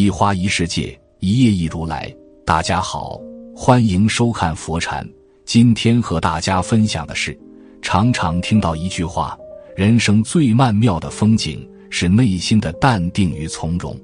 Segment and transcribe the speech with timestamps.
[0.00, 2.10] 一花一世界，一叶一如来。
[2.46, 3.20] 大家好，
[3.54, 5.06] 欢迎收看佛禅。
[5.44, 7.38] 今天和大家分享的是，
[7.82, 9.36] 常常听到一句话：
[9.76, 13.94] 人生最曼妙的风景是内心的淡定与从容。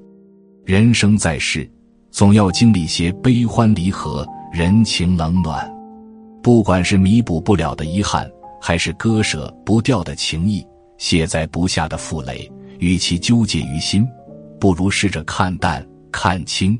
[0.65, 1.67] 人生在世，
[2.11, 4.23] 总要经历些悲欢离合、
[4.53, 5.67] 人情冷暖。
[6.43, 8.29] 不管是弥补不了的遗憾，
[8.61, 10.63] 还是割舍不掉的情谊，
[10.99, 14.07] 卸载不下的负累，与其纠结于心。
[14.59, 15.87] 不如试着看淡、
[16.19, 16.75] 看清。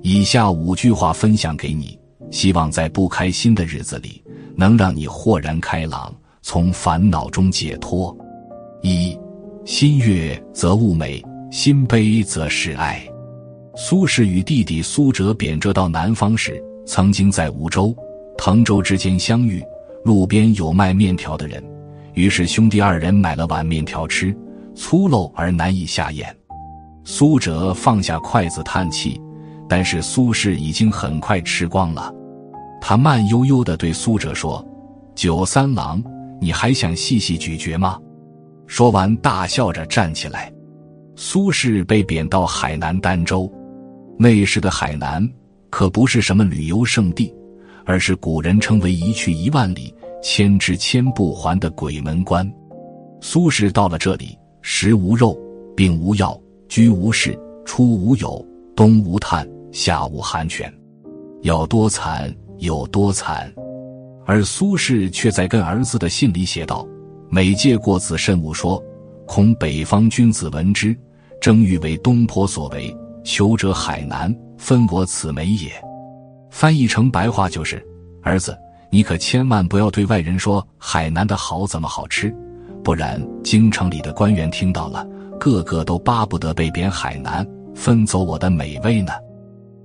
[0.00, 1.98] 以下五句话分享给你，
[2.30, 4.22] 希望在不开心的日子里，
[4.54, 8.16] 能让你豁然开朗，从烦恼中解脱。
[8.80, 9.18] 一，
[9.64, 11.20] 心悦则物美，
[11.50, 13.04] 心悲则事哀。
[13.74, 17.92] 苏轼与弟弟苏辙贬谪到南方时，曾经在梧州、
[18.38, 19.60] 滕州之间相遇，
[20.04, 21.60] 路边有卖面条的人，
[22.14, 24.32] 于是兄弟二人买了碗面条吃，
[24.76, 26.32] 粗陋而难以下咽。
[27.04, 29.20] 苏辙放下筷子叹气，
[29.68, 32.12] 但是苏轼已经很快吃光了。
[32.80, 34.64] 他慢悠悠地对苏辙说
[35.14, 36.02] ：“酒三郎，
[36.40, 37.98] 你还想细细咀嚼吗？”
[38.66, 40.52] 说完，大笑着站起来。
[41.16, 43.50] 苏轼被贬到海南儋州，
[44.18, 45.28] 那时的海南
[45.68, 47.34] 可不是什么旅游胜地，
[47.84, 52.50] 而是古人称为“一去一万里，千至千不还”的鬼门关。
[53.20, 55.36] 苏轼到了这里，食无肉，
[55.76, 56.40] 病无药。
[56.70, 60.72] 居无室，出无友，冬无炭，夏无寒泉，
[61.42, 63.52] 要多惨有多惨。
[64.24, 66.86] 而苏轼却在跟儿子的信里写道
[67.28, 68.80] ：“每借过子慎勿说，
[69.26, 70.96] 恐北方君子闻之，
[71.40, 75.72] 争欲为东坡所为，求者海南，分我此美也。”
[76.50, 77.84] 翻译成白话就是：
[78.22, 78.56] 儿子，
[78.92, 82.32] 你可千万不要对外人说海南的好怎么好吃，
[82.84, 85.04] 不然京城里的官员听到了。
[85.40, 89.10] 个个都巴不得被贬海南，分走我的美味呢。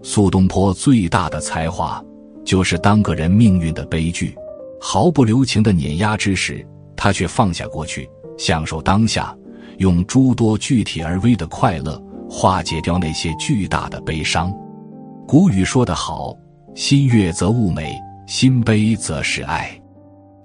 [0.04, 2.04] 苏东坡最大的才华，
[2.44, 4.36] 就是当个人命运的悲剧，
[4.82, 6.64] 毫不留情的碾压之时，
[6.96, 8.08] 他却放下过去，
[8.38, 9.34] 享受当下，
[9.78, 14.54] 用诸多具体而微的快乐化解掉那些巨大的悲伤。
[15.26, 16.38] 古语说得好
[16.76, 17.96] ：“心悦则物美，
[18.28, 19.72] 心悲则是哀。”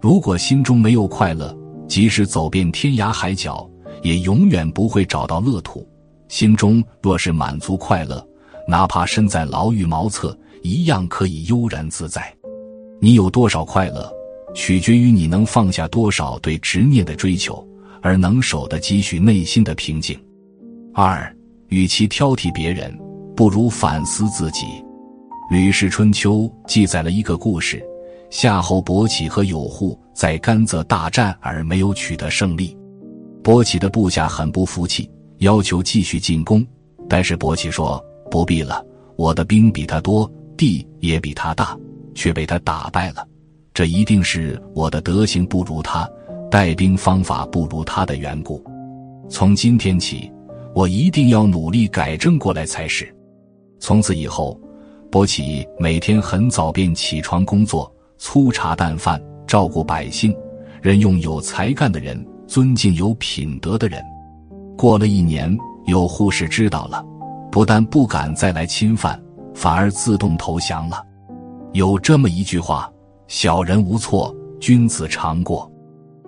[0.00, 1.54] 如果心中没有快乐，
[1.86, 3.69] 即使走遍天涯海角。
[4.02, 5.86] 也永远不会找到乐土。
[6.28, 8.24] 心中若是满足快乐，
[8.68, 12.32] 哪怕身在牢狱茅厕，一样可以悠然自在。
[13.00, 14.12] 你有多少快乐，
[14.54, 17.66] 取决于你能放下多少对执念的追求，
[18.00, 20.18] 而能守得积蓄内心的平静。
[20.94, 21.34] 二，
[21.68, 22.96] 与其挑剔别人，
[23.34, 24.66] 不如反思自己。
[25.50, 27.82] 《吕氏春秋》记载了一个故事：
[28.30, 32.76] 夏侯伯起和有扈在甘泽大战而没有取得胜利。
[33.42, 36.64] 伯起的部下很不服气，要求继续进攻，
[37.08, 38.84] 但是伯起说：“不必了，
[39.16, 41.76] 我的兵比他多，地也比他大，
[42.14, 43.26] 却被他打败了。
[43.72, 46.08] 这一定是我的德行不如他，
[46.50, 48.62] 带兵方法不如他的缘故。
[49.28, 50.30] 从今天起，
[50.74, 53.12] 我一定要努力改正过来才是。”
[53.80, 54.60] 从此以后，
[55.10, 60.36] 伯起每天很早便起床工作，粗茶淡饭，照顾百姓，
[60.82, 62.22] 任用有才干的人。
[62.50, 64.04] 尊敬有品德的人。
[64.76, 65.56] 过了一年，
[65.86, 67.00] 有护士知道了，
[67.48, 69.22] 不但不敢再来侵犯，
[69.54, 71.00] 反而自动投降了。
[71.74, 72.92] 有这么一句话
[73.28, 75.70] ：“小人无错，君子常过。”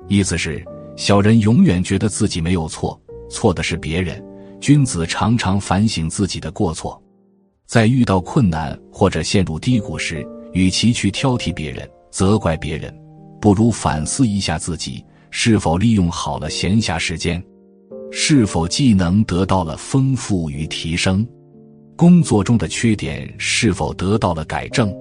[0.06, 0.64] 意思是
[0.96, 2.96] 小人永远觉得自己没有错，
[3.28, 4.16] 错的是别人；
[4.60, 7.02] 君子常常反省自己的过错。
[7.66, 12.96] 在遇到困难或者陷入低谷时，与其去挑剔别人、责怪别人，
[13.40, 15.04] 不如反思一下自己。
[15.34, 17.42] 是否利用好了闲暇时间？
[18.12, 21.26] 是否技能得到了丰富与提升？
[21.96, 24.94] 工作中的缺点是否得到了改正？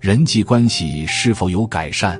[0.00, 2.16] 人际关系是否有改善？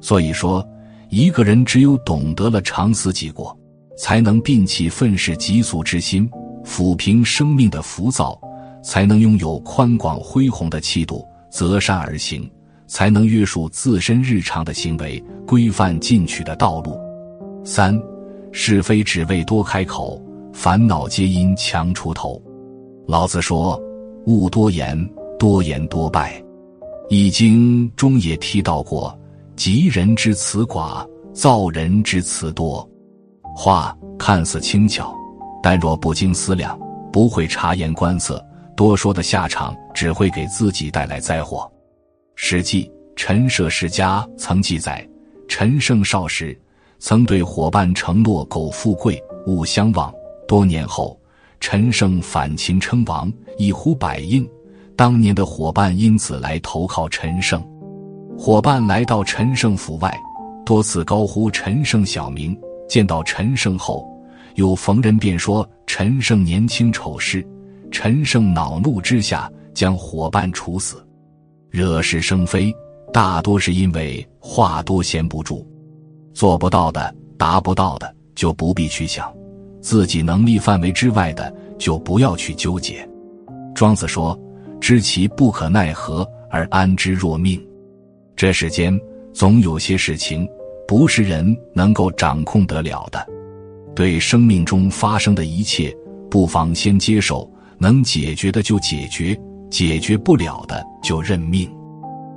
[0.00, 0.64] 所以说，
[1.10, 3.58] 一个人只有懂得了长思己过，
[3.98, 6.30] 才能摒弃愤世嫉俗之心，
[6.64, 8.40] 抚平生命的浮躁，
[8.84, 12.48] 才能拥有宽广恢宏的气度，择善而行。
[12.88, 16.98] 才能约束自身日常的行为，规范进取的道路。
[17.64, 17.96] 三，
[18.50, 20.20] 是非只为多开口，
[20.52, 22.42] 烦恼皆因强出头。
[23.06, 23.80] 老子说
[24.26, 24.98] ：“勿多言，
[25.38, 26.42] 多言多败。”
[27.10, 29.16] 《易经》中也提到过
[29.54, 32.86] ：“吉人之辞寡，造人之辞多。”
[33.54, 35.14] 话看似轻巧，
[35.62, 36.78] 但若不经思量，
[37.12, 38.44] 不会察言观色，
[38.76, 41.70] 多说的下场只会给自己带来灾祸。
[42.40, 42.84] 《史记·
[43.16, 45.06] 陈涉世家》曾记载，
[45.48, 46.56] 陈胜少时
[47.00, 50.14] 曾对伙伴承诺：“苟富贵，勿相忘。”
[50.46, 51.20] 多年后，
[51.58, 54.48] 陈胜反秦称王，一呼百应。
[54.94, 57.60] 当年的伙伴因此来投靠陈胜。
[58.38, 60.16] 伙伴来到陈胜府外，
[60.64, 62.56] 多次高呼陈胜小名。
[62.88, 64.08] 见到陈胜后，
[64.54, 67.44] 有逢人便说陈胜年轻丑事。
[67.90, 71.04] 陈胜恼怒之下，将伙伴处死。
[71.70, 72.74] 惹是生非，
[73.12, 75.66] 大多是因为话多闲不住，
[76.32, 79.26] 做不到的、达不到的，就不必去想；
[79.80, 83.06] 自己能力范围之外的，就不要去纠结。
[83.74, 84.38] 庄子说
[84.80, 87.62] ：“知其不可奈何而安之若命。”
[88.34, 88.98] 这世间
[89.34, 90.48] 总有些事情
[90.86, 93.24] 不是人能够掌控得了的。
[93.94, 95.94] 对生命中发生的一切，
[96.30, 99.38] 不妨先接受，能解决的就解决。
[99.70, 101.66] 解决不了的就认命，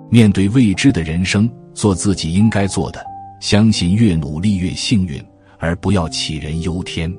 [0.10, 3.06] 面对未知的人生，做自己应该做的，
[3.42, 5.22] 相信越努力越幸运，
[5.60, 7.14] 而不要杞人忧天。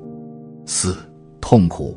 [0.65, 0.97] 四
[1.39, 1.95] 痛苦，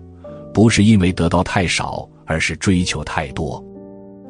[0.52, 3.64] 不是因为得到太少，而是追求太多。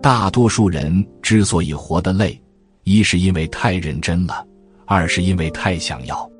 [0.00, 2.40] 大多数人之所以活得累，
[2.84, 4.46] 一是因为太认真了，
[4.84, 6.30] 二是因为太想要。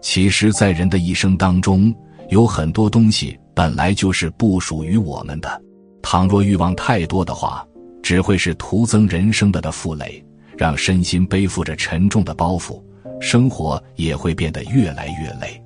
[0.00, 1.94] 其实，在人的一生当中，
[2.30, 5.62] 有很多东西本来就是不属于我们的。
[6.02, 7.62] 倘若欲望太多的话，
[8.02, 10.22] 只会是徒增人生的的负累，
[10.58, 12.82] 让身心背负着沉重的包袱，
[13.20, 15.62] 生活也会变得越来越累。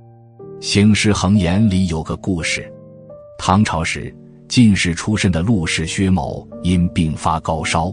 [0.64, 2.70] 《行尸恒言》里有个故事：
[3.38, 4.14] 唐朝时，
[4.48, 7.92] 进士出身的陆氏薛某因病发高烧，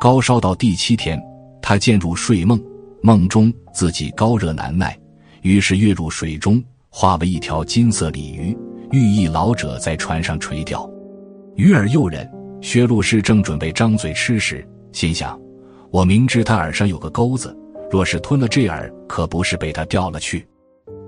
[0.00, 1.20] 高烧到第七天，
[1.60, 2.62] 他渐入睡梦，
[3.02, 4.98] 梦中自己高热难耐，
[5.42, 8.56] 于是跃入水中，化为一条金色鲤鱼，
[8.90, 10.88] 寓意老者在船上垂钓。
[11.56, 12.30] 鱼饵诱人，
[12.62, 15.38] 薛禄士正准备张嘴吃时，心想：
[15.90, 17.54] 我明知他耳上有个钩子，
[17.90, 20.46] 若是吞了这饵，可不是被他钓了去。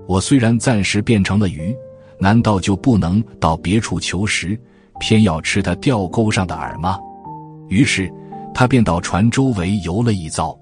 [0.05, 1.73] 我虽然暂时变成了鱼，
[2.19, 4.59] 难道就不能到别处求食，
[4.99, 6.99] 偏要吃他钓钩上的饵吗？
[7.69, 8.11] 于是
[8.53, 10.55] 他便到船周围游了一遭，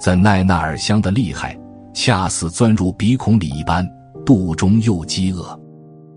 [0.00, 1.58] 怎奈那饵香的厉害，
[1.92, 3.84] 恰似钻入鼻孔里一般，
[4.24, 5.60] 肚中又饥饿，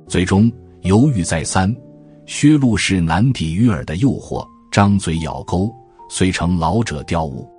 [0.07, 0.51] 最终
[0.83, 1.75] 犹豫再三。
[2.25, 5.69] 薛禄氏难抵鱼饵的诱惑，张嘴咬钩，
[6.09, 7.49] 遂成老者钓物。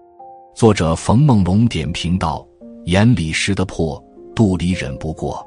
[0.57, 2.47] 作者冯梦龙点评道
[2.87, 4.03] ：“眼里识得破，
[4.35, 5.47] 肚里忍不过。”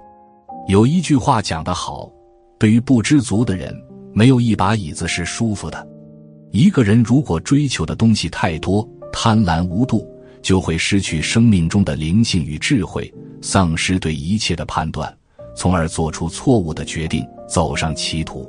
[0.70, 2.12] 有一句话讲得好
[2.60, 3.76] ：“对于不知足的人，
[4.14, 5.88] 没有一把椅子是舒服的。”
[6.52, 10.08] 一个人如果追求的东西太多，贪婪无度，
[10.44, 13.12] 就会失去生命中的灵性与智慧，
[13.42, 15.12] 丧失对一切的判断，
[15.56, 18.48] 从而做出错误的决定，走上歧途。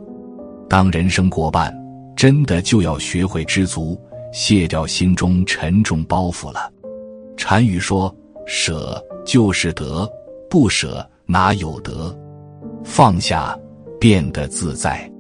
[0.69, 1.75] 当人生过半，
[2.15, 3.99] 真的就要学会知足，
[4.33, 6.71] 卸掉心中沉重包袱了。
[7.39, 8.15] 禅语说
[8.47, 10.07] ：“舍就是得，
[10.51, 12.15] 不舍哪有得？
[12.85, 13.59] 放下，
[13.99, 15.11] 变得自在。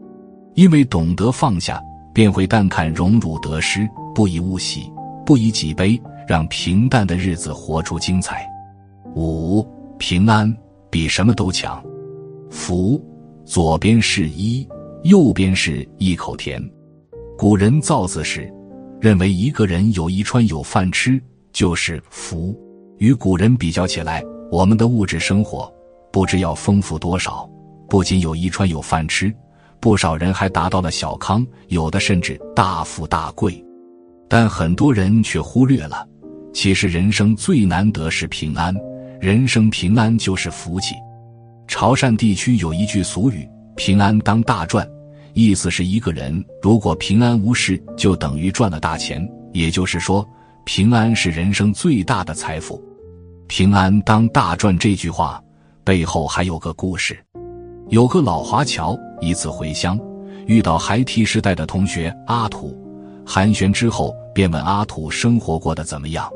[0.54, 1.80] 因为懂得放下，
[2.12, 4.92] 便会淡看荣辱得失，不以物喜，
[5.24, 8.46] 不以己悲，让平淡的日子活出精彩。
[9.14, 9.66] 五
[9.98, 10.54] 平安
[10.90, 11.82] 比什么都强。
[12.50, 13.02] 福，
[13.46, 14.68] 左边是一。”
[15.08, 16.62] 右边是一口田。
[17.38, 18.52] 古人造字时，
[19.00, 21.18] 认为一个人有衣穿有饭吃
[21.50, 22.54] 就是福。
[22.98, 24.22] 与古人比较起来，
[24.52, 25.72] 我们的物质生活
[26.12, 27.48] 不知要丰富多少。
[27.88, 29.34] 不仅有衣穿有饭吃，
[29.80, 33.64] 不少人还达到了小康，有的甚至大富大贵。
[34.28, 36.06] 但很多人却忽略了，
[36.52, 38.76] 其实人生最难得是平安，
[39.22, 40.94] 人生平安就是福气。
[41.66, 43.48] 潮汕地区有一句俗语。
[43.74, 44.84] 平安当大赚，
[45.38, 49.24] 意思是一个人如果平安无事，就等于赚了大钱。
[49.52, 50.28] 也就是说，
[50.64, 52.82] 平安是人生最大的财富。
[53.46, 55.40] 平安当大赚这句话
[55.84, 57.16] 背后还有个故事。
[57.88, 59.96] 有个老华侨一次回乡，
[60.46, 62.76] 遇到孩提时代的同学阿土，
[63.24, 66.28] 寒暄之后便问阿土生活过得怎么样。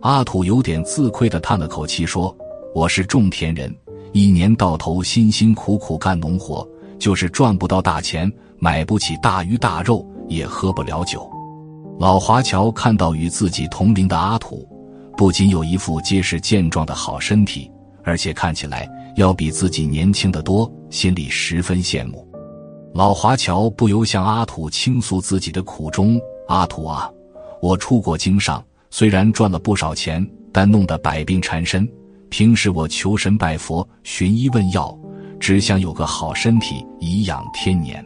[0.00, 2.34] 阿土有点自愧的叹了口气说
[2.72, 3.74] ：“我是种田人。”
[4.14, 6.66] 一年到头辛辛苦苦干农活，
[6.98, 11.30] 就是赚不到大钱，买不起大鱼大肉，也喝不了酒。
[11.98, 14.68] 老华侨看到与自己同龄的阿土，
[15.16, 17.70] 不仅有一副结实健壮的好身体，
[18.04, 22.26] 而且看起来要比自己年轻的多，心里十分羡慕。
[22.94, 27.10] 老华侨不由向阿土倾诉自己的苦衷：“阿土啊，
[27.60, 31.88] 我出国经商，虽然赚了不少钱，但弄得百病缠身。”
[32.30, 34.96] 平时我求神拜佛、寻医问药，
[35.40, 38.04] 只想有个好身体颐养天年。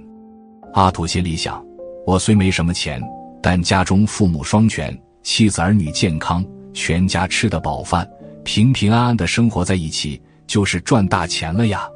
[0.75, 1.65] 阿土心里想：
[2.07, 3.03] 我虽没什么钱，
[3.43, 8.09] 但家中父母双全，妻子儿女健康，全家吃得饱饭，
[8.45, 11.89] 平平安安的生活在一起，就是赚大钱了呀。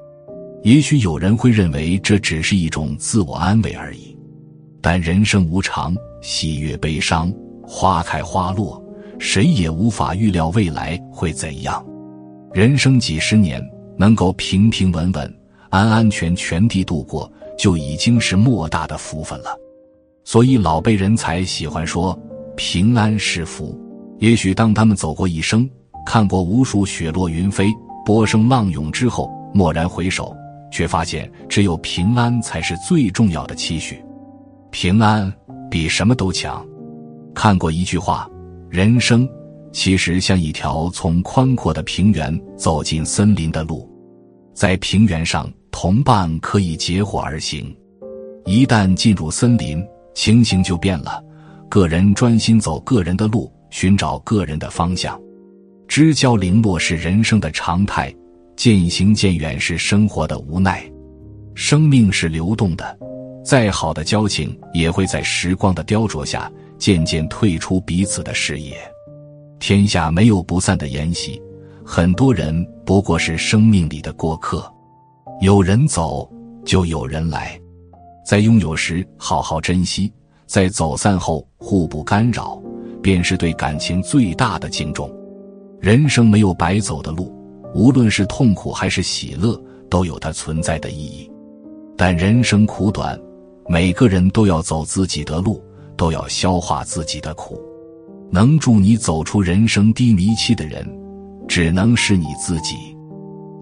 [0.62, 4.16] 也许有人会认为这只是一种自我安慰而已，
[4.80, 8.82] 但人生无常，喜悦悲伤，花开花落，
[9.18, 11.84] 谁也无法预料未来会怎样。
[12.52, 13.62] 人生几十年，
[13.96, 15.38] 能够平平稳稳、
[15.70, 19.58] 安安全全地度过，就已经是莫大的福分了。
[20.24, 22.18] 所以老辈人才喜欢说
[22.56, 23.78] “平安是福”。
[24.18, 25.68] 也许当他们走过一生，
[26.06, 27.72] 看过无数雪落云飞、
[28.04, 30.34] 波声浪涌之后，蓦然回首。
[30.68, 34.04] 却发现，只有平安才是最重要的期许，
[34.70, 35.32] 平安
[35.70, 36.66] 比什么都强。
[37.32, 38.28] 看过一句话，
[38.68, 39.26] 人生
[39.76, 43.86] 其实像一条从宽阔的平原走进森林的路，
[44.54, 47.62] 在平原上，同伴可以结伙而行；
[48.46, 51.22] 一旦进入森林，情形就变了，
[51.68, 55.20] 个人专心走个人的路，寻找个人的方向。
[55.86, 58.10] 知交零落是人生的常态。
[58.56, 60.90] 渐行渐远是生活的无奈，
[61.54, 62.98] 生命是流动的，
[63.44, 68.74] 再好的交情也会在时光的雕琢下渐渐退出彼此的视野。
[69.58, 71.40] 天下没有不散的筵席，
[71.84, 74.64] 很多人不过是生命里的过客，
[75.40, 76.30] 有人走
[76.64, 77.58] 就有人来，
[78.24, 80.12] 在拥有时好好珍惜，
[80.46, 82.60] 在走散后互不干扰，
[83.02, 85.10] 便是对感情最大的敬重。
[85.80, 87.34] 人生没有白走的路。
[87.74, 89.60] 无论是痛苦还是喜乐，
[89.90, 91.30] 都有它存在的意义。
[91.94, 93.20] 但人生苦短，
[93.68, 95.62] 每个人都要走自己的路，
[95.94, 97.60] 都要消化自己的苦。
[98.30, 100.86] 能助你走出人生低迷期的人，
[101.48, 102.76] 只能是你自己。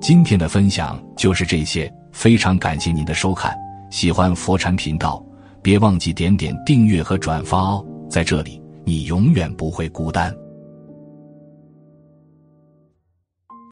[0.01, 3.55] 今天的分享就是这些，非常感谢您的收看。
[3.91, 5.25] 喜欢佛禅频道，
[5.63, 7.85] 别忘记点点订阅和转发哦。
[8.11, 10.35] 在这里，你永远不会孤单。